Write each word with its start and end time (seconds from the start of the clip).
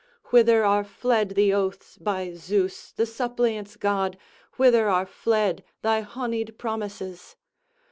Whither 0.31 0.65
are 0.65 0.83
fled 0.83 1.35
the 1.35 1.53
oaths 1.53 1.99
by 1.99 2.33
Zeus 2.33 2.91
the 2.91 3.05
suppliants' 3.05 3.75
god, 3.75 4.17
whither 4.57 4.89
are 4.89 5.05
fled 5.05 5.63
thy 5.83 6.01
honied 6.01 6.57
promises? 6.57 7.35